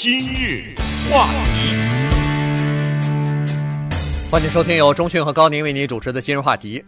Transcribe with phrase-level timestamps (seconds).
[0.00, 0.76] 今日
[1.10, 1.74] 话题，
[4.30, 6.80] 欢迎收听由钟讯和高宁为您主持的今日话题。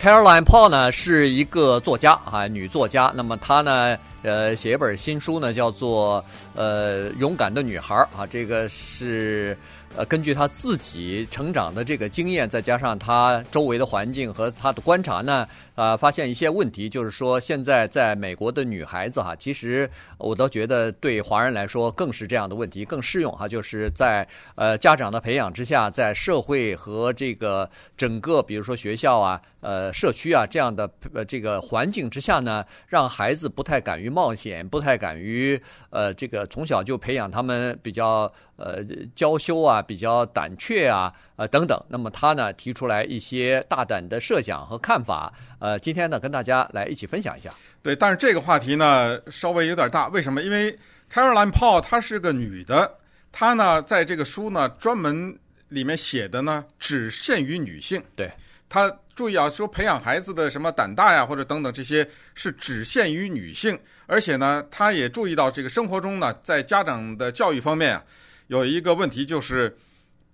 [0.00, 3.12] Caroline Paul 呢是一个作家啊，女作家。
[3.14, 6.24] 那么她呢，呃，写一本新书呢，叫做
[6.56, 9.56] 呃《勇敢的女孩》啊，这个是。
[9.96, 24.26] 呃，根据他自己成长的这个经验，再加上他周围的环境和他的观察呢，呃，发现一些问题，就是说现在在美国的女孩子哈，其实我倒觉得对华人来说更是这样的问题更适用哈，就是在
[24.56, 35.60] 呃家长的培养之下，在社会和这个整个比如说学校啊、呃社区啊这样的呃这个环境之下呢，让孩子不太敢于冒险，不太敢于
[35.90, 38.82] 呃这个从小就培养他们比较呃
[39.14, 39.74] 娇羞啊。
[39.86, 47.50] 比较胆怯啊，呃等等，那么他呢提出来一些大胆的设想和看法，呃，今天呢跟大家来一起分享一下。
[47.82, 50.42] 对，但是这个话题呢稍微有点大，为什么？
[50.42, 50.78] 因为
[51.12, 52.94] Caroline Paul 她是个女的，
[53.30, 55.38] 她呢在这个书呢专门
[55.68, 58.02] 里面写的呢只限于女性。
[58.16, 58.30] 对，
[58.68, 68.04] 他注意啊，说培养孩子的什么胆大呀或者等等这些是只限于女性，而且呢，他也注意到这个生活中呢在家长的教育方面啊。
[68.48, 69.78] 有一个问题就是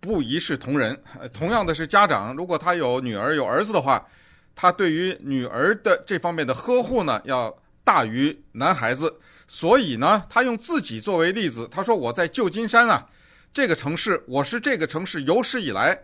[0.01, 0.99] 不一视同仁。
[1.33, 4.07] 同样的是家长，如果他有女儿有儿子的话，
[4.55, 9.19] 他对于女儿的这方面的呵护呢，要大于男孩子。
[9.47, 13.09] 所以呢，他用自己作为例子，他说：“我在旧金山啊，
[13.53, 16.01] 这个城市，我是这个城市有史以来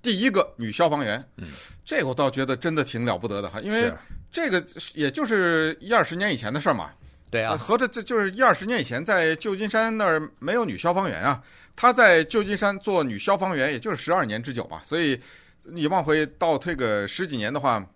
[0.00, 1.46] 第一个女消防员。”嗯，
[1.84, 3.92] 这个我倒觉得真的挺了不得的哈，因为
[4.30, 6.90] 这个也就是一二十年以前的事儿嘛。
[7.30, 11.42] 对啊，合着这就是一二十年以前，在旧金山那儿没有女消防员啊。
[11.76, 14.80] 她在旧金山做女消防员，也就是十二年之久嘛。
[14.82, 15.20] 所以
[15.64, 17.86] 你往回倒退个十几年的话，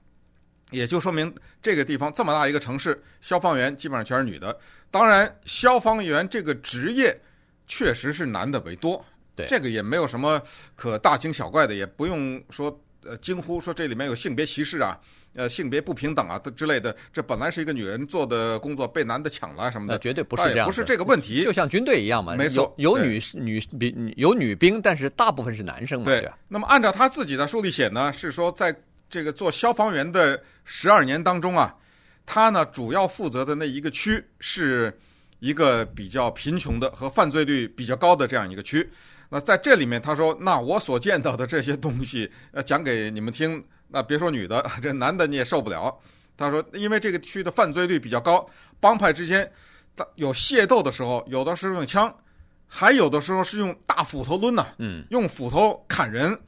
[0.71, 4.55] 也就说明这个地方这么大一个城市，消防员基本上全是女的。
[4.91, 7.19] 当然，消防员这个职业
[7.67, 9.03] 确实是男的为多。
[9.35, 10.41] 对，这个也没有什么
[10.75, 14.99] 可大惊小怪的，也不用说呃惊呼说这里面有性别歧视啊。
[15.35, 26.21] 呃，性别不平等啊，之类的，这本来是一个女人做的工作，被男的抢了什么的，绝对不是这样，不是这个问题，就像军队一样嘛，没错，有，有女女兵，有女兵，但是大部分是男生嘛，对。
[26.21, 28.79] 对，那么按照他自己的书里写呢，是说在
[29.09, 31.75] 这个做消防员的十二年当中啊，
[32.27, 35.01] 他呢主要负责的那一个区是
[35.39, 38.87] 一个比较贫穷的和犯罪率比较高的这样一个区。
[39.33, 43.65] 那在这里面，他说，那我所见到的这些东西，呃，讲给你们听。
[43.89, 45.99] 那别说女的， 这男的你也受不了。
[46.37, 48.47] 他说，因为这个区的犯罪率比较高，
[48.79, 49.51] 帮派之间
[50.17, 52.15] 有械斗的时候，有的时候用枪，
[52.67, 56.39] 还有的时候是用大斧头抡呐，嗯，用斧头砍人。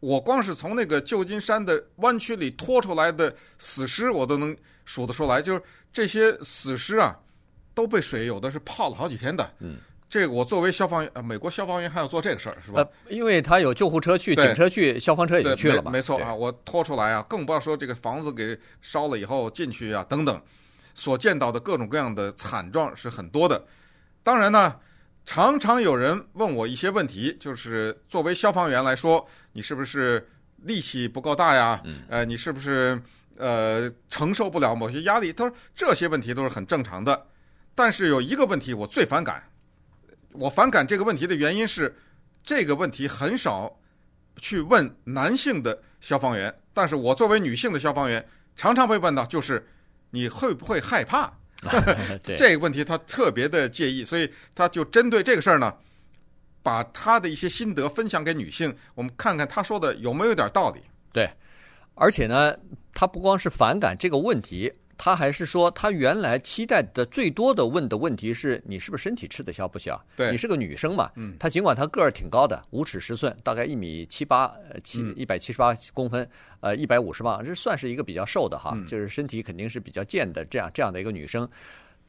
[0.00, 5.40] 我光是从那个旧金山的湾区里拖出来的死尸，我都能数得出来。
[5.40, 5.62] 就是
[5.92, 7.16] 这些死尸啊，
[7.72, 9.76] 都被水有的是泡了好几天的，嗯。
[10.10, 12.82] 这个我作为消防员，呃，美国消防员还要做这个事儿，是吧？
[12.82, 15.88] 呃，因为他有救护车去，警车去，消防车也去了嘛。
[15.88, 20.42] 没错啊，我拖出来啊，更不要说这个房子给烧了以后进去啊，等等，
[20.96, 23.64] 所见到的各种各样的惨状是很多的。
[24.24, 24.80] 当然呢，
[25.24, 30.28] 常常有人问我一些问题，就是作为消防员来说，你是不是
[30.64, 31.80] 力气不够大呀？
[31.84, 32.02] 嗯。
[32.08, 33.00] 呃，你是不是
[33.36, 35.32] 呃承受不了某些压力？
[35.32, 37.28] 他说这些问题都是很正常的，
[37.76, 39.44] 但是有一个问题我最反感。
[40.32, 41.96] 我反感这个问题的原因是，
[42.42, 43.78] 这个问题很少
[44.36, 48.24] 去问男性的消防员，但是我作为女性的消防员，
[48.56, 49.66] 常常被问到，就是
[50.10, 51.32] 你会不会害怕？
[52.24, 55.74] 这个问题他特别的介意，所以他就针对这个事儿呢，
[56.62, 60.80] 把他的一些心得分享给女性，我们看看他说的有没有点道理。
[61.12, 61.28] 对，
[61.94, 62.56] 而且呢，
[62.94, 64.72] 他不光是反感这个问题。
[65.02, 69.98] 他还是说，他原来期待的最多的问的问题是你是不是身体吃得消不消？
[70.14, 71.10] 对，你是个女生嘛。
[71.14, 76.28] 嗯，他尽管他个儿挺高的，五尺十寸，大概一米七八，七一百七十八公分，
[76.60, 81.48] 呃，一百五十磅，这算是一个比较瘦的哈，就是身体肯定是比较健的这样这样的一个女生。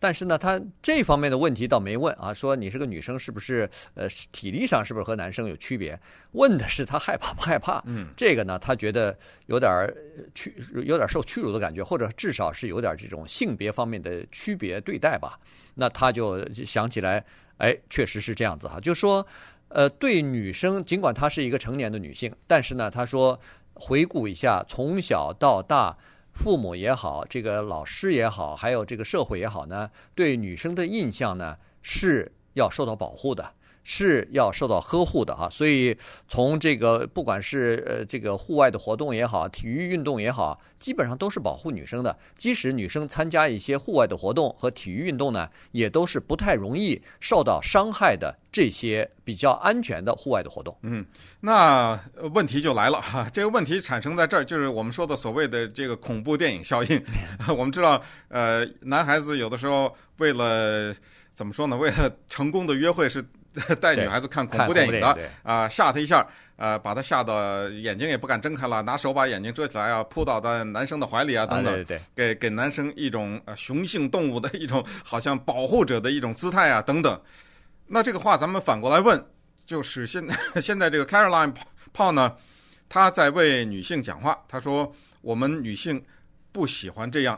[0.02, 5.98] 但是呢，他这方面的问题倒没问啊，说你是个女生，是不是呃体力上是不是和男生有区别？
[6.32, 7.80] 问的是他害怕不害怕？
[7.86, 9.16] 嗯，这个呢，他觉得
[9.46, 9.70] 有点
[10.34, 15.40] 屈，有点受屈辱的感觉，或者至少是有点这种性别方面的区别对待吧。
[15.76, 17.24] 那他就想起来，
[17.58, 19.24] 哎，确实是这样子哈，就说
[19.68, 23.40] 呃，对女生，尽管她是一个成年的女性，但是呢，他说
[23.76, 25.96] 回顾一下从小到大。
[26.44, 35.98] 父母也好，这个老师也好，还有这个社会也好呢，对女生的印象呢是要受到保护的，是要受到呵护的哈，所以
[36.28, 42.16] 从这个不管是呃这个户外的活动也好，体育运动也好，基本上都是保护女生的。
[42.36, 50.78] 即使女生参加一些户外的活动和体育运动呢，也都是不太容易受到伤害的这些比较安全的户外的活动。
[50.84, 51.04] 嗯，
[51.40, 52.00] 那
[52.34, 57.04] 问题就来了哈， 这个问题产生在这儿，就是我们说的所谓的这个恐怖电影效应。
[57.58, 60.94] 我们知道，呃，男孩子有的时候为了
[61.34, 61.76] 怎么说呢？
[61.76, 63.24] 为了成功的约会是。
[63.82, 66.26] 带女孩子看恐怖电影的啊，吓她一下，
[66.56, 77.22] 呃，把她吓得眼睛也不敢睁开了，拿手把眼睛遮起来啊，扑倒在男生的怀里啊，等等，给给男生一种呃雄性动物的一种好像保护者的一种姿态啊，等等。
[77.88, 79.22] 那这个话咱们反过来问，
[79.66, 80.24] 就是现
[80.62, 81.54] 现在这个 Caroline
[81.94, 82.36] Paul 呢，
[82.88, 86.02] 她在为女性讲话，她说我们女性
[86.54, 87.38] 不喜欢这样。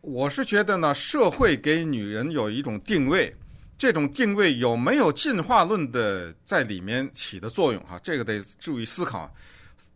[0.00, 3.34] 我是觉得呢，社会给女人有一种定位。
[3.76, 7.82] 这种定位有没有进化论的在里面起的作用？
[7.84, 9.32] 哈，这个得注意思考。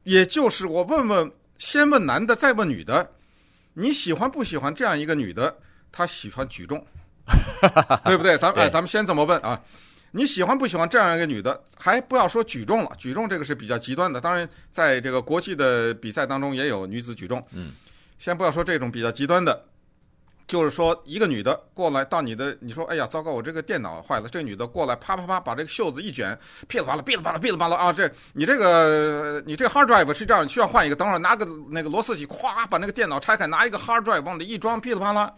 [0.05, 3.11] 也就是我问问，先问男的，再问女的，
[3.75, 5.57] 你喜欢不喜欢这样一个女的？
[5.93, 6.85] 她喜欢举重，
[8.05, 8.37] 对不对？
[8.39, 9.61] 咱们哎，咱们先这么问啊？
[10.11, 11.63] 你喜欢不喜欢这样一个女的？
[11.79, 14.21] 还不要说举重了，举重这个是比较极端的。
[14.21, 17.43] 当然，在这个国际的比赛当中也有女子举重。
[17.53, 17.73] 嗯，
[18.19, 19.65] 先不要说这种比较极端的。
[20.49, 24.31] 就是说，一个女的过来到你的，你说，哎呀，糟糕，我这个电脑坏了。
[24.31, 26.37] 这女的过来，啪啪啪，把这个袖子一卷，
[26.67, 27.93] 噼里啪啦，噼里啪啦，噼里啪啦啊！
[27.93, 30.97] 这你这个你这个 hard drive 是这样，需要换一个。
[30.97, 35.31] 等会儿拿个那个螺丝起，咵把那个电脑拆开，拿一个 hard drive 往里一装，噼里啪啦。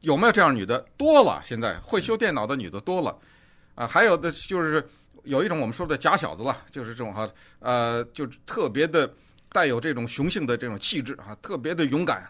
[0.00, 0.78] 有没有这样女的？
[0.96, 3.14] 多了，现在会修电脑的女的多了
[3.74, 3.86] 啊。
[3.86, 4.88] 还有的就是
[5.24, 7.28] 有一种我们说的假小子了，就是这种哈，
[7.58, 9.12] 呃，就特别的
[9.52, 12.26] 带有这种雄性的这种气质啊，特别的勇敢。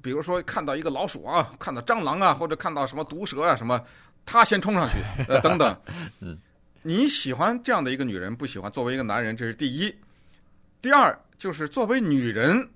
[0.00, 3.80] 比如说看到一个老鼠啊，看到蟑螂啊，或者看到什么毒蛇啊什么，
[4.24, 4.96] 他先冲上去，
[5.28, 5.76] 呃， 等等。
[6.20, 6.36] 嗯，
[6.82, 9.94] 你喜欢这样的一个女人，不喜欢作为一个男人，这是第一。
[10.80, 12.68] 第二就是作为女人，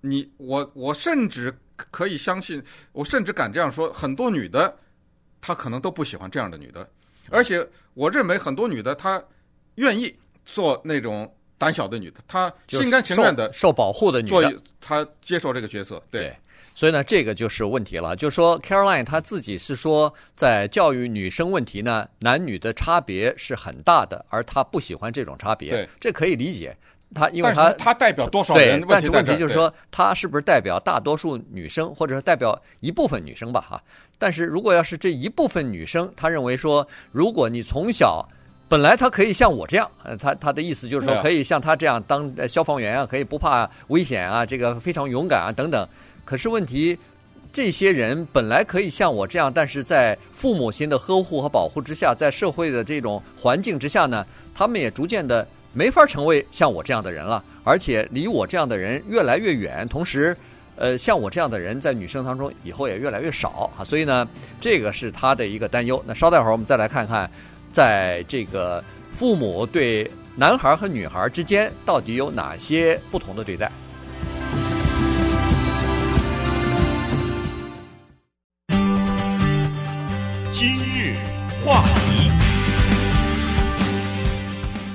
[0.00, 2.62] 你我我甚至可以相信，
[2.92, 4.76] 我甚至敢这样说，很多女的
[5.40, 6.88] 她可能都不喜欢这样的女的，
[7.30, 9.22] 而且我认为很多女的她
[9.76, 10.14] 愿意
[10.44, 11.32] 做那种。
[11.58, 16.36] 胆小的女的，她心甘情愿的受，受保护的女的，她接受这个角色，对。
[16.74, 18.16] 对，所以呢，这个就是问题了。
[18.16, 25.70] 就是说，Caroline 她自己是说，在教育女生问题呢，男女的差别是很大的，而她不喜欢这种差别。
[25.70, 26.76] 对，这可以理解。
[27.14, 28.80] 她因为她她代表多少人？
[28.80, 33.60] 对，但是问题就是说，她是不是代表大多数女生，或者是代表一部分女生吧？
[33.60, 33.82] 哈。
[34.18, 38.26] 但是如果要是这一部分女生，她认为说，如果你从小
[38.68, 45.86] 本来他可以像我这样，呃，他他的意思就是说，可以像他这样当消防员啊，可以不怕危险啊，这个非常勇敢啊，等等。
[46.32, 46.98] 可是问题，
[47.52, 59.86] 这些人本来可以像我这样，但是在父母亲的呵护和保护之下，在社会的这种环境之下呢，他们也逐渐的没法成为像我这样的人了，而且离我这样的人越来越远。
[59.88, 60.34] 同时，
[60.76, 63.84] 呃，像我这样的人在女生当中以后也越来越少啊。
[63.84, 64.26] 所以呢，
[64.58, 66.02] 这个是他的一个担忧。
[66.06, 67.30] 那稍待会儿我们再来看看。
[67.70, 73.70] 在这个父母对男孩和女孩之间，到底有哪些不同的对待？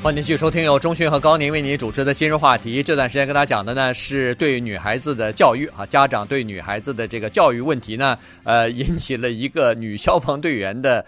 [0.04, 2.82] 欢迎继续收听由中讯和高宁为您主持的今日话题。
[2.82, 11.06] 这段时间跟大家讲的呢是对女孩子的教育啊，家长对女孩子的这个教育问题呢，呃， 引起了一个女消防队员的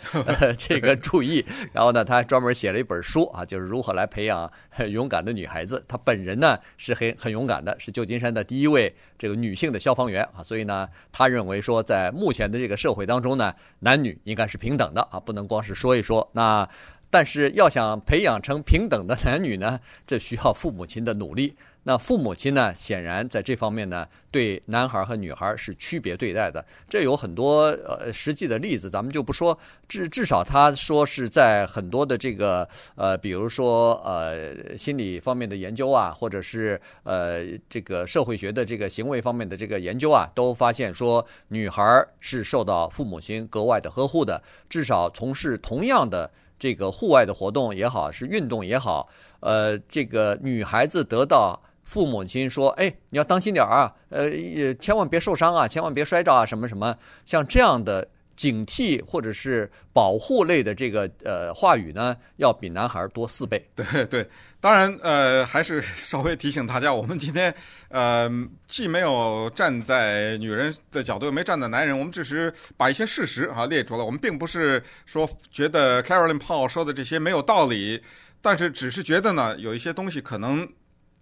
[0.58, 1.46] 这个注意。
[1.72, 4.52] 然后呢，他还专门写了一本书啊，就是如何来培养
[4.90, 5.82] 勇敢的女孩子。
[5.88, 10.44] 她本人呢是很很勇敢的，是旧金山的第一位这个女性的消防员啊。
[10.44, 16.68] 所以呢，他认为说，在目前的这个社会当中呢，男女应该是平等的啊，不能光是说一说那。
[17.10, 21.56] 但是要想培养成平等的男女呢， 这需要父母亲的努力。
[21.84, 26.64] 那父母亲呢，显然在这方面呢，对男孩和女孩是区别对待的。
[26.90, 29.58] 这有很多呃实际的例子，咱们就不说。
[29.88, 44.40] 至至少他说是在很多的这个呃，比如说呃心理方面的研究啊，或者是呃这个社会学的这个行为方面的这个研究啊，都发现说女孩是受到父母亲格外的呵护的。
[44.68, 46.30] 至少从事同样的。
[46.60, 49.08] 这个户外的活动也好，是运动也好，
[49.40, 54.30] 呃，这个女孩子得到父母亲说：“哎，你要当心点儿啊，呃，
[54.76, 63.68] 千万别受伤啊，千万别摔着啊，什么什么。”像这样的警惕或者是保护类的这个呃话语呢，要比男孩多四倍。
[63.76, 64.28] 对对，
[64.62, 67.54] 当然呃，还是 稍微提醒大家，我们今天
[67.88, 68.30] 呃
[68.68, 74.04] 既没有站在女人的角度，又没站在男人，我们只是把一些事实啊列出来。
[74.04, 78.02] 我们并不是说觉得 Caroline Paul 说的这些没有道理，
[78.42, 80.68] 但是只是觉得呢，有一些东西可能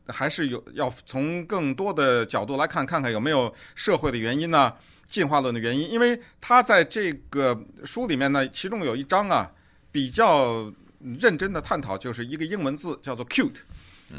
[0.08, 4.74] 还是有要从更多的角度来看，看看有没有社会的原因呢。
[5.10, 9.50] 进化论的原因，因为他在这个书里面呢，其中有一章啊，
[9.90, 13.58] 比较认真的探讨，就是一个英文字叫做 “cute”。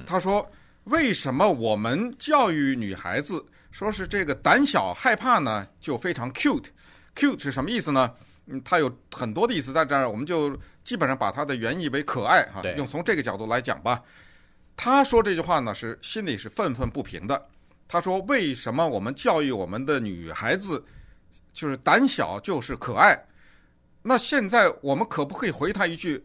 [0.06, 0.50] 他说，
[0.84, 5.66] 为什么我们教育女孩子说是这个胆小害怕呢？
[5.80, 8.12] 就非常 cute，cute 是什么意思呢？
[8.46, 14.02] 嗯，它有很多的意思在这儿，我们就基本上把它的原意为可爱哈，用从这个角度来讲吧。
[14.76, 17.46] 他说这句话呢，是心里是愤愤不平的。
[17.88, 20.84] 他说：“为什么我们教育我们的女孩子，
[21.54, 23.18] 就是胆小就是可爱？
[24.02, 26.22] 那现在我们可不可以回他一句：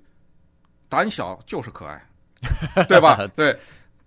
[0.93, 2.05] 胆小就是可爱，
[2.87, 3.27] 对吧？
[3.35, 3.57] 对，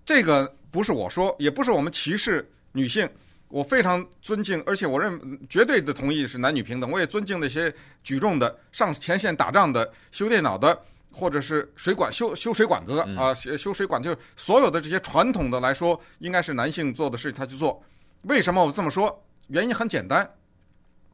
[0.04, 3.08] 这个不是我说，也不是我们歧视女性。
[3.48, 6.90] 我非常尊敬，而且我认绝对的同意是男女平等。
[6.90, 10.78] 我也尊敬那些举重的、上前线打仗的、修电脑的。”
[11.18, 17.82] 或者是水管修修水管子的啊，修水管就是所有的这些传统的来说，应该是男性做的事，他去做。
[18.24, 19.24] 为什么我这么说？
[19.46, 20.30] 原因很简单，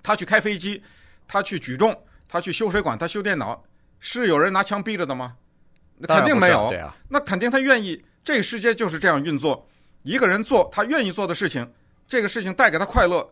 [0.03, 0.83] 他去开飞机，
[1.29, 3.63] 他去举重，他去修水管，他修电脑，
[4.01, 5.37] 是有人拿枪逼着的吗？
[6.09, 6.73] 那肯定没有。
[7.09, 8.05] 那肯定他愿意。
[8.25, 9.69] 这个世界就是这样运作，
[10.03, 11.69] 一个人做他愿意做的事情，
[12.07, 13.29] 这个事情带给他快乐，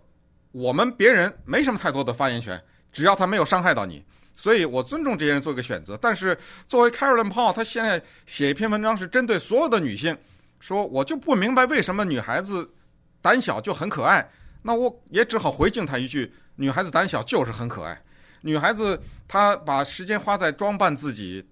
[0.51, 2.61] 我们别人没什么太多的发言权，
[2.91, 4.05] 只要他没有伤害到你。
[4.33, 6.37] 所以我尊重这些人做一个选择，但是
[6.67, 10.17] 作为 Caroline Paul，他现在写一篇文章是针对所有的女性，
[10.59, 12.69] 说我就不明白为什么女孩子
[13.21, 14.29] 胆小就很可爱，
[14.63, 18.03] 那我也只好回敬他一句：女孩子胆小就是很可爱。
[18.43, 21.47] 女孩子她把时间花在装扮自己，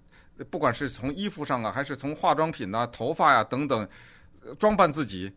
[0.49, 3.87] 不管是从衣服上啊，还是从化妆品啊、头发呀、啊、等等，
[4.57, 5.31] 装扮自己。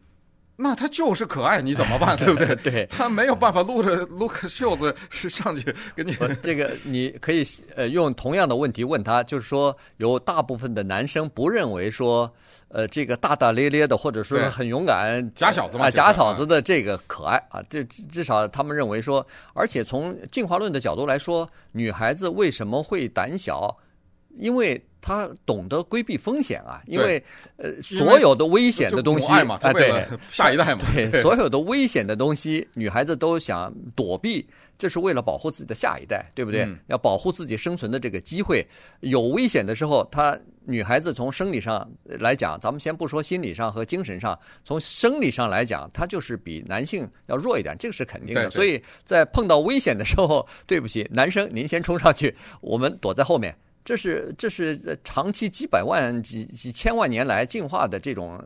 [0.55, 2.15] 那他就是可爱，你怎么办？
[2.19, 2.55] 对不对？
[2.57, 6.15] 对，他没有办法撸着撸个袖子是上去给你。
[6.43, 7.43] 这个你可以
[7.75, 12.33] 呃用同样的问题问他，就是说有大部分的男生不认为说
[12.69, 23.75] 呃这个大大咧咧的或者说很勇敢假小子嘛，啊假小子的这个可爱啊，这至少他们认为说，而且从进化论的角度来说，女孩子为什么会胆小？
[24.37, 24.83] 因为。
[25.05, 27.21] 他懂得规避风险啊，因为
[27.57, 34.47] 呃，所有的危险的东西啊，对， 下一代嘛，对，所有的危险的东西，女孩子都想躲避，
[34.79, 36.69] 这是为了保护自己的下一代，对不对？
[36.87, 38.65] 要保护自己生存的这个机会。
[39.01, 48.49] 有危险的时候，她女孩子从生理上来讲，咱们先不说心理上和精神上，从生理上来讲，她就是比男性要弱一点，这个是肯定的。
[48.51, 53.53] 所以在碰到危险的时候， 对不起，男生您先冲上去，我们躲在后面。
[53.85, 58.41] 这是这是长期几百万几几千万年来进化的这种，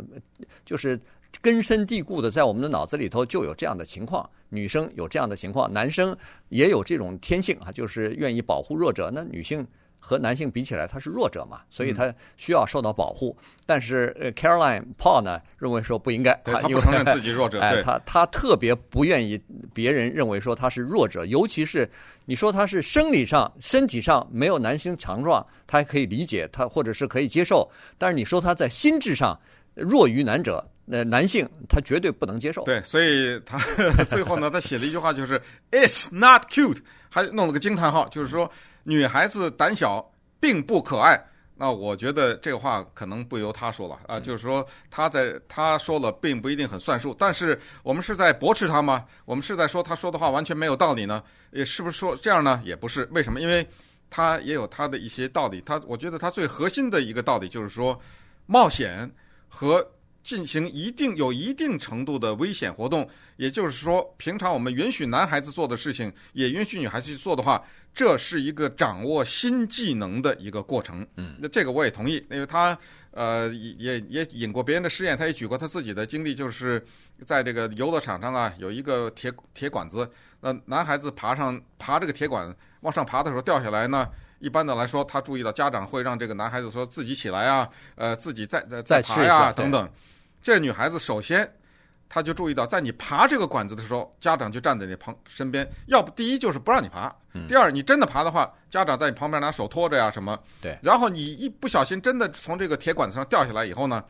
[0.65, 0.99] 就是
[1.41, 4.29] 根深蒂固的，在我们的脑子里头就有这样的情况。
[4.49, 6.17] 女生有这样的情况，男生
[6.49, 9.11] 也有这种天性啊，就是愿意保护弱者。
[9.13, 9.67] 那女性。
[9.99, 13.37] 和男性比起来，他是弱者嘛，所以他需要受到保护。
[13.41, 19.41] 嗯、但是呃，Caroline Paul 呢认为说不应该，他不承认自己弱者，哎、他他特别不愿意
[19.75, 21.91] 别人认为说他是弱者，尤其是
[22.25, 27.69] 你说他是生理上、身体上没有男性强壮，他还可以理解，他或者是可以接受。
[27.99, 29.39] 但是你说他在心智上
[29.75, 32.65] 弱于男者，那男性他绝对不能接受。
[32.65, 33.59] 对，所以他
[34.09, 35.39] 最后呢，他写了一句话，就是
[35.71, 36.79] "It's not cute"，
[37.11, 38.51] 还弄了个惊叹号，就是说。
[38.89, 41.21] 女孩子胆小并不可爱，
[41.57, 49.05] 那我觉得这个话可能不由他说了啊，就是说他在他说了并不一定很算数，但是我们是在驳斥他吗？
[49.25, 51.21] 我们是在说他说的话完全没有道理呢？
[51.51, 52.63] 也是不是说这样呢？
[52.65, 53.41] 也不是，为什么？
[53.41, 53.67] 因为
[54.09, 55.61] 他也有他的一些道理。
[55.63, 58.01] 他我觉得他最核心的一个道理就是说，
[58.47, 59.11] 冒险
[59.49, 59.85] 和
[60.27, 67.63] 进行一定有一定程度的危险活动，也就是说，平常我们允许男孩子做的事情，也允许女孩子去做的话。
[67.95, 72.77] 这是一个掌握新技能的一个过程，嗯，那这个我也同意，因为他
[73.13, 76.85] 呃也也引过别人的试验，他也举过他自己的经历，就是
[77.25, 84.07] 在这个游乐场上啊，有一个铁铁管子，那男孩子爬上爬这个铁管往上爬的时候掉下来呢，
[84.41, 89.91] 一般的来说，他注意到家长会让这个男孩子说自己起来啊，呃，自己再再再爬呀等等，
[90.47, 91.53] 这女孩子首先。
[92.09, 95.69] 她就注意到，在你爬这个管子的时候，家长就站在你旁身边。
[95.89, 97.11] 要不，第一就是不让你爬；
[97.49, 100.39] 第二，你真的爬的话，家长在你旁边拿手托着呀什么。
[100.61, 100.79] 对。
[100.81, 104.05] 然后你一不小心真的从这个铁管子上掉下来以后呢，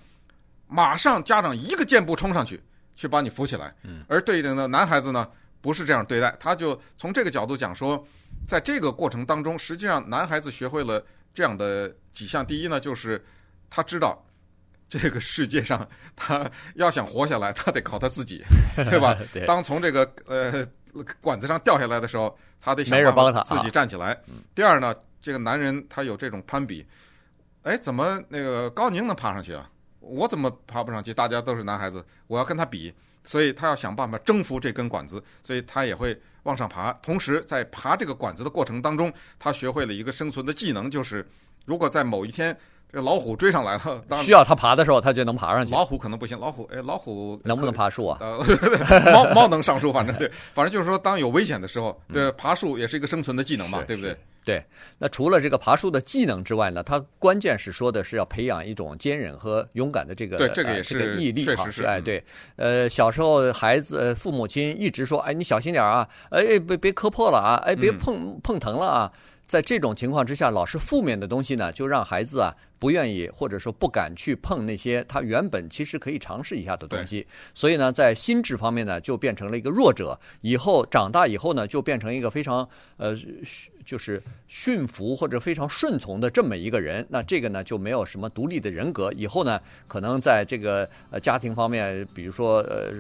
[0.67, 2.63] 马上家长一个箭步冲上去，
[2.95, 3.75] 去把你扶起来。
[4.07, 5.27] 而对应的男孩子呢，
[5.63, 6.37] 不是这样对待。
[6.39, 8.07] 他就从这个角度讲说，
[8.47, 11.03] 在这个过程当中，实际上男孩子学会了
[11.33, 12.45] 这样的几项。
[12.45, 13.25] 第一呢，就是
[13.71, 14.23] 他知道
[14.89, 18.45] 这个世界上他要想活下来，他得靠他自己，
[18.77, 19.17] 对吧？
[19.33, 20.67] 对当从这个呃
[21.21, 24.13] 管子上掉下来的时候，他得想办法自己站起来。
[24.13, 24.19] 啊
[24.55, 26.87] 第二呢，这个男人他有这种攀比，
[27.63, 29.69] 哎，怎么那个高宁能爬上去啊？
[30.01, 31.13] 我怎么爬不上去？
[31.13, 32.95] 大家都是男孩子，我要跟他比，
[33.27, 36.93] 所以他要想办法征服这根管子，所以他也会往上爬。
[37.03, 41.29] 同时，在爬这个管子的过程当中，他学会了一个生存的技能，就是
[41.65, 42.57] 如果在某一天
[42.91, 45.73] 这个老虎追上来了，当需要他爬的时候，他就能爬上去。
[45.73, 48.19] 老虎可能不行，老虎哎，老虎能不能爬树啊？
[48.21, 48.39] 呃，
[49.13, 54.17] 猫猫能上树，反正对，反正就是说，当有危险的时候，对，爬树也是一个生存的技能嘛，对不对？
[54.47, 54.65] 对，
[54.99, 62.25] 那除了这个爬树的技能之外呢，它关键是说的是要培养一种坚韧和勇敢的这个对这个也呃、这个毅力确实是哎，嗯对，
[62.55, 69.13] 呃，小时候孩子呃父母亲一直说，哎，你小心点啊，哎，别别磕破了啊，哎，别碰碰疼了啊。
[69.49, 77.25] 在这种情况之下，老是负面的东西呢，就让孩子啊不愿意或者说不敢去碰那些他原本其实可以尝试一下的东西。
[77.55, 80.19] 所以呢，在心智方面呢，就变成了一个弱者。
[80.41, 83.17] 以后长大以后呢，就变成一个非常呃，
[83.87, 87.07] 就是驯服或者非常顺从的这么一个人。
[87.09, 89.11] 那这个呢，就没有什么独立的人格。
[89.17, 92.93] 以后呢，可能在这个呃家庭方面，比如说呃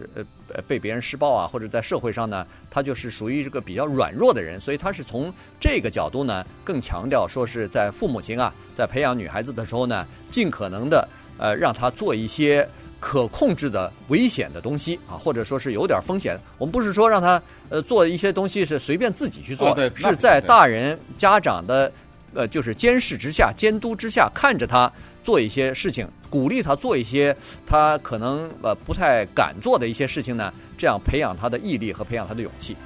[0.54, 4.60] 呃被别人施暴啊，或者在社会上呢，他就是属于这个比较软弱的人。
[4.60, 6.46] 所以他是从这个角度呢。
[6.64, 16.38] 更强调说是在父母亲啊，在培养女孩子的时候呢，尽可能的呃让她做一些可控制的危险的东西啊，或者说是有点风险。
[16.58, 21.92] 我们不是说让他呃做一些东西是随便自己去做，哦、是在大人家长的
[22.34, 24.90] 呃就是监视之下、监督之下，看着他
[25.22, 27.36] 做一些事情，鼓励他做一些
[27.66, 32.76] 他可能呃不太敢做的一些事情呢，这样培养他的毅力和培养他的勇气。